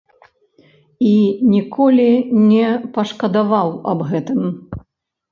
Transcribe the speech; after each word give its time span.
І 1.09 1.09
ніколі 1.53 2.07
не 2.51 2.65
пашкадаваў 2.95 3.69
аб 3.93 3.99
гэтым. 4.13 4.41